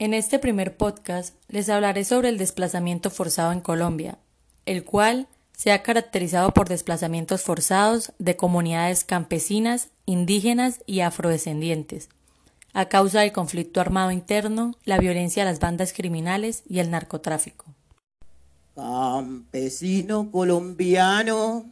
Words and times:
En 0.00 0.14
este 0.14 0.38
primer 0.38 0.76
podcast 0.76 1.34
les 1.48 1.68
hablaré 1.68 2.04
sobre 2.04 2.28
el 2.28 2.38
desplazamiento 2.38 3.10
forzado 3.10 3.50
en 3.50 3.60
Colombia, 3.60 4.16
el 4.64 4.84
cual 4.84 5.26
se 5.56 5.72
ha 5.72 5.82
caracterizado 5.82 6.54
por 6.54 6.68
desplazamientos 6.68 7.42
forzados 7.42 8.12
de 8.20 8.36
comunidades 8.36 9.02
campesinas, 9.02 9.88
indígenas 10.06 10.84
y 10.86 11.00
afrodescendientes, 11.00 12.10
a 12.74 12.84
causa 12.84 13.22
del 13.22 13.32
conflicto 13.32 13.80
armado 13.80 14.12
interno, 14.12 14.76
la 14.84 14.98
violencia 14.98 15.44
de 15.44 15.50
las 15.50 15.58
bandas 15.58 15.92
criminales 15.92 16.62
y 16.68 16.78
el 16.78 16.92
narcotráfico. 16.92 17.64
Campesino 18.76 20.30
colombiano, 20.30 21.66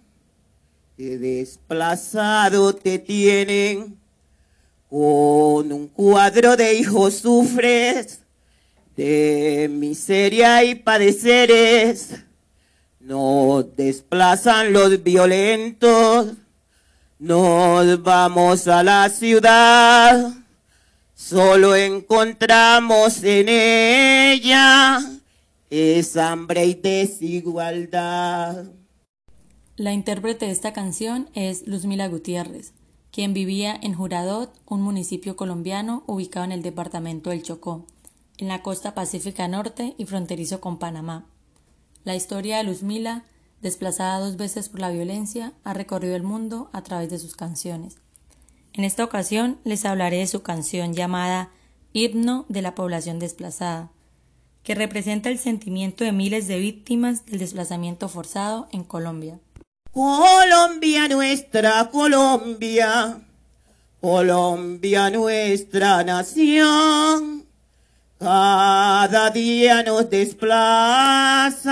que 0.97 1.17
desplazado 1.17 2.75
te 2.75 2.99
tienen 2.99 4.01
con 4.97 5.71
un 5.73 5.89
cuadro 5.89 6.57
de 6.57 6.73
hijos 6.73 7.17
sufres 7.17 8.21
de 8.97 9.69
miseria 9.71 10.65
y 10.65 10.75
padeceres. 10.75 12.15
Nos 13.01 13.77
desplazan 13.77 14.73
los 14.73 15.03
violentos, 15.03 16.33
nos 17.19 18.03
vamos 18.03 18.67
a 18.69 18.83
la 18.83 19.11
ciudad, 19.11 20.33
solo 21.15 21.77
encontramos 21.77 23.23
en 23.23 23.51
ella 23.51 24.99
esa 25.69 26.33
hambre 26.33 26.65
y 26.65 26.75
desigualdad. 26.75 28.65
La 29.77 29.93
intérprete 29.93 30.47
de 30.47 30.53
esta 30.53 30.73
canción 30.73 31.29
es 31.35 31.67
Luzmila 31.67 32.09
Gutiérrez 32.09 32.73
quien 33.11 33.33
vivía 33.33 33.79
en 33.81 33.95
Juradot, 33.95 34.53
un 34.67 34.83
municipio 34.83 35.37
colombiano 35.37 36.03
ubicado 36.07 36.45
en 36.45 36.53
el 36.53 36.63
departamento 36.63 37.31
del 37.31 37.43
Chocó, 37.43 37.87
en 38.39 38.49
la 38.49 38.63
costa 38.63 38.95
pacífica 38.95 39.49
norte 39.49 39.95
y 39.99 40.05
fronterizo 40.05 40.61
con 40.61 40.79
Panamá. 40.79 41.27
La 42.05 42.15
historia 42.15 42.59
de 42.59 42.65
Luzmila, 42.65 43.25
desplazada 43.63 44.21
dos 44.21 44.37
veces 44.37 44.69
por 44.69 44.81
la 44.81 44.91
violencia, 44.91 45.53
ha 45.65 45.75
recorrido 45.75 46.15
el 46.15 46.23
mundo 46.23 46.69
a 46.73 46.83
través 46.83 47.11
de 47.11 47.19
sus 47.19 47.35
canciones. 47.35 47.97
En 48.73 48.85
esta 48.85 49.05
ocasión 49.05 49.59
les 49.65 49.85
hablaré 49.87 50.19
de 50.19 50.27
su 50.27 50.43
canción 50.43 50.93
llamada 50.93 51.51
Himno 51.95 52.45
de 52.51 52.61
la 52.61 52.75
población 52.75 53.19
desplazada, 53.19 53.91
que 54.63 54.75
representa 54.75 55.31
el 55.31 55.39
sentimiento 55.39 56.05
de 56.05 56.13
miles 56.13 56.47
de 56.47 56.59
víctimas 56.59 57.25
del 57.25 57.39
desplazamiento 57.39 58.09
forzado 58.11 58.69
en 58.73 58.85
Colombia. 58.85 59.41
Colombia 59.97 61.09
nuestra, 61.09 61.89
Colombia, 61.91 63.19
Colombia 63.99 65.09
nuestra 65.09 66.05
nación. 66.05 67.47
Cada 68.19 69.31
día 69.31 69.83
nos 69.83 70.11
desplazan 70.11 71.71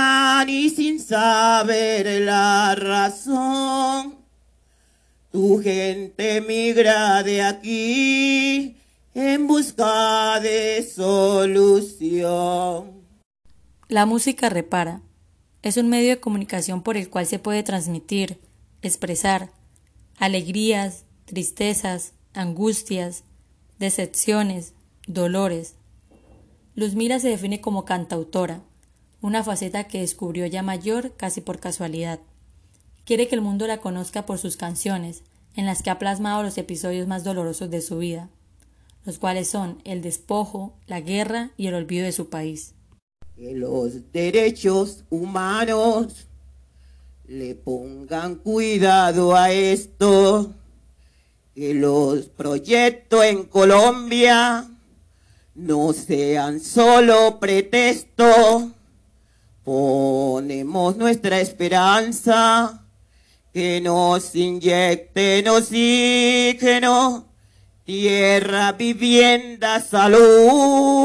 y 0.48 0.70
sin 0.70 0.98
saber 1.00 2.22
la 2.22 2.74
razón. 2.74 4.14
Tu 5.30 5.62
gente 5.62 6.40
migra 6.40 7.22
de 7.22 7.42
aquí 7.42 8.74
en 9.12 9.46
busca 9.46 10.40
de 10.40 10.82
solución. 10.82 12.24
La 13.88 14.06
música 14.06 14.48
repara 14.48 15.02
es 15.64 15.78
un 15.78 15.88
medio 15.88 16.10
de 16.10 16.20
comunicación 16.20 16.82
por 16.82 16.98
el 16.98 17.08
cual 17.08 17.26
se 17.26 17.38
puede 17.38 17.62
transmitir, 17.62 18.38
expresar 18.82 19.50
alegrías, 20.18 21.04
tristezas, 21.24 22.12
angustias, 22.34 23.24
decepciones, 23.78 24.74
dolores. 25.06 25.76
Luzmila 26.74 27.18
se 27.18 27.30
define 27.30 27.62
como 27.62 27.86
cantautora, 27.86 28.60
una 29.22 29.42
faceta 29.42 29.84
que 29.84 30.00
descubrió 30.00 30.44
ya 30.44 30.62
mayor 30.62 31.16
casi 31.16 31.40
por 31.40 31.60
casualidad. 31.60 32.20
Quiere 33.06 33.26
que 33.26 33.34
el 33.34 33.40
mundo 33.40 33.66
la 33.66 33.78
conozca 33.78 34.26
por 34.26 34.38
sus 34.38 34.58
canciones, 34.58 35.22
en 35.56 35.64
las 35.64 35.82
que 35.82 35.88
ha 35.88 35.98
plasmado 35.98 36.42
los 36.42 36.58
episodios 36.58 37.06
más 37.06 37.24
dolorosos 37.24 37.70
de 37.70 37.80
su 37.80 37.96
vida, 37.96 38.28
los 39.06 39.18
cuales 39.18 39.48
son 39.48 39.80
el 39.84 40.02
despojo, 40.02 40.74
la 40.86 41.00
guerra 41.00 41.52
y 41.56 41.68
el 41.68 41.74
olvido 41.74 42.04
de 42.04 42.12
su 42.12 42.28
país 42.28 42.74
que 43.36 43.52
los 43.52 44.12
derechos 44.12 45.02
humanos 45.10 46.26
le 47.26 47.54
pongan 47.56 48.36
cuidado 48.36 49.34
a 49.34 49.50
esto, 49.50 50.52
que 51.54 51.74
los 51.74 52.26
proyectos 52.26 53.24
en 53.24 53.44
Colombia 53.44 54.68
no 55.54 55.92
sean 55.92 56.60
solo 56.60 57.40
pretexto, 57.40 58.70
ponemos 59.64 60.96
nuestra 60.96 61.40
esperanza, 61.40 62.84
que 63.52 63.80
nos 63.80 64.34
inyecten 64.34 65.48
oxígeno, 65.48 67.26
tierra, 67.84 68.72
vivienda, 68.72 69.80
salud 69.80 71.03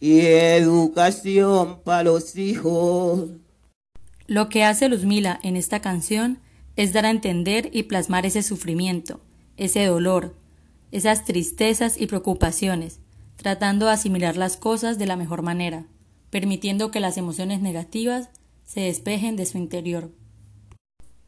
y 0.00 0.20
educación 0.20 1.80
para 1.84 2.04
los 2.04 2.36
hijos. 2.36 3.30
Lo 4.26 4.48
que 4.48 4.64
hace 4.64 4.88
Luzmila 4.88 5.40
en 5.42 5.56
esta 5.56 5.80
canción 5.80 6.38
es 6.76 6.92
dar 6.92 7.06
a 7.06 7.10
entender 7.10 7.70
y 7.72 7.84
plasmar 7.84 8.26
ese 8.26 8.42
sufrimiento, 8.42 9.20
ese 9.56 9.84
dolor, 9.86 10.36
esas 10.92 11.24
tristezas 11.24 12.00
y 12.00 12.06
preocupaciones, 12.06 13.00
tratando 13.36 13.86
de 13.86 13.92
asimilar 13.92 14.36
las 14.36 14.56
cosas 14.56 14.98
de 14.98 15.06
la 15.06 15.16
mejor 15.16 15.42
manera, 15.42 15.86
permitiendo 16.30 16.90
que 16.90 17.00
las 17.00 17.16
emociones 17.16 17.60
negativas 17.60 18.28
se 18.64 18.80
despejen 18.80 19.36
de 19.36 19.46
su 19.46 19.58
interior. 19.58 20.12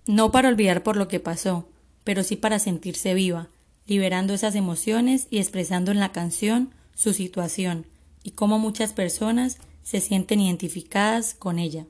No 0.06 0.30
para 0.30 0.48
olvidar 0.48 0.82
por 0.82 0.96
lo 0.96 1.08
que 1.08 1.20
pasó, 1.20 1.68
pero 2.04 2.22
sí 2.22 2.36
para 2.36 2.58
sentirse 2.58 3.14
viva, 3.14 3.48
liberando 3.86 4.34
esas 4.34 4.54
emociones 4.54 5.26
y 5.30 5.38
expresando 5.38 5.90
en 5.90 6.00
la 6.00 6.12
canción 6.12 6.74
su 6.94 7.12
situación, 7.12 7.86
y 8.22 8.32
cómo 8.32 8.58
muchas 8.58 8.92
personas 8.92 9.58
se 9.82 10.00
sienten 10.00 10.40
identificadas 10.40 11.34
con 11.34 11.58
ella. 11.58 11.86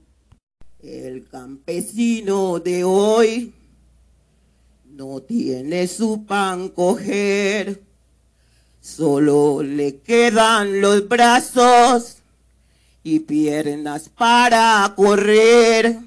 El 0.82 1.28
campesino 1.28 2.58
de 2.60 2.84
hoy 2.84 3.52
no 4.86 5.20
tiene 5.20 5.86
su 5.86 6.24
pan 6.24 6.68
coger, 6.70 7.82
solo 8.80 9.62
le 9.62 9.98
quedan 9.98 10.80
los 10.80 11.06
brazos 11.06 12.18
y 13.02 13.20
piernas 13.20 14.08
para 14.08 14.92
correr. 14.96 15.98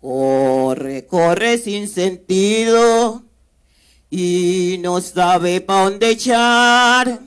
Corre, 0.00 1.06
corre 1.06 1.58
sin 1.58 1.88
sentido 1.88 3.24
y 4.08 4.78
no 4.80 5.00
sabe 5.00 5.60
pa' 5.60 5.84
dónde 5.84 6.10
echar 6.10 7.20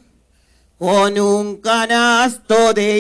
con 0.79 1.19
un 1.19 1.57
canasto 1.57 2.73
de 2.73 2.97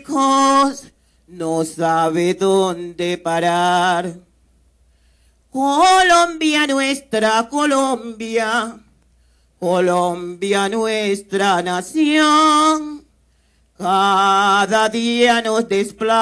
hijos, 0.00 0.84
no 1.28 1.62
sabe 1.62 2.32
dónde 2.32 3.18
parar. 3.18 4.14
Colombia 5.50 6.66
nuestra, 6.66 7.46
Colombia, 7.50 8.78
Colombia 9.60 10.70
nuestra 10.70 11.60
nación. 11.60 13.04
Cada 13.76 14.88
día 14.88 15.42
nos 15.42 15.68
desplazan 15.68 16.18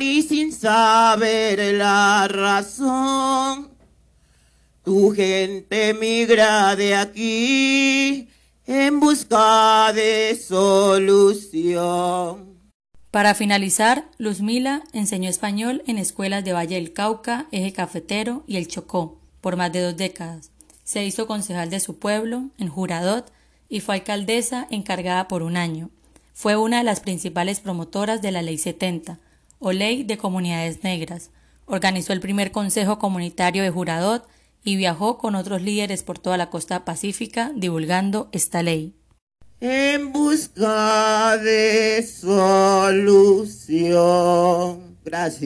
y 0.00 0.22
sin 0.22 0.52
saber 0.52 1.74
la 1.74 2.28
razón. 2.28 3.70
Tu 4.84 5.10
gente 5.10 5.92
migra 5.94 6.76
de 6.76 6.94
aquí 6.94 8.28
en 8.68 9.00
busca 9.00 9.92
de 9.94 10.36
solución. 10.36 11.78
Para 13.10 13.34
finalizar, 13.34 14.04
Luzmila 14.18 14.84
enseñó 14.92 15.30
español 15.30 15.82
en 15.86 15.96
escuelas 15.96 16.44
de 16.44 16.52
Valle 16.52 16.74
del 16.74 16.92
Cauca, 16.92 17.46
Eje 17.50 17.72
Cafetero 17.72 18.44
y 18.46 18.58
El 18.58 18.68
Chocó 18.68 19.18
por 19.40 19.56
más 19.56 19.72
de 19.72 19.80
dos 19.80 19.96
décadas. 19.96 20.50
Se 20.84 21.02
hizo 21.04 21.26
concejal 21.26 21.70
de 21.70 21.80
su 21.80 21.98
pueblo, 21.98 22.50
en 22.58 22.68
Juradot, 22.68 23.32
y 23.70 23.80
fue 23.80 23.94
alcaldesa 23.94 24.66
encargada 24.70 25.28
por 25.28 25.42
un 25.42 25.56
año. 25.56 25.88
Fue 26.34 26.56
una 26.56 26.76
de 26.78 26.84
las 26.84 27.00
principales 27.00 27.60
promotoras 27.60 28.20
de 28.20 28.32
la 28.32 28.42
Ley 28.42 28.58
70, 28.58 29.18
o 29.58 29.72
Ley 29.72 30.04
de 30.04 30.18
Comunidades 30.18 30.84
Negras. 30.84 31.30
Organizó 31.64 32.12
el 32.12 32.20
primer 32.20 32.52
Consejo 32.52 32.98
Comunitario 32.98 33.62
de 33.62 33.70
Juradot 33.70 34.28
y 34.68 34.76
viajó 34.76 35.16
con 35.16 35.34
otros 35.34 35.62
líderes 35.62 36.02
por 36.02 36.18
toda 36.18 36.36
la 36.36 36.50
costa 36.50 36.84
pacífica 36.84 37.52
divulgando 37.56 38.28
esta 38.32 38.62
ley. 38.62 38.94
En 39.60 40.12
busca 40.12 41.38
de 41.38 42.06
solución. 42.06 43.38